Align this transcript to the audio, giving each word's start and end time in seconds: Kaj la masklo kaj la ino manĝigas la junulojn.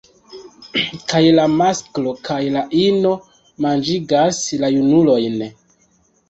Kaj 1.11 1.19
la 1.39 1.43
masklo 1.59 2.13
kaj 2.29 2.37
la 2.55 2.63
ino 2.85 3.11
manĝigas 3.67 4.41
la 4.65 4.73
junulojn. 4.79 5.39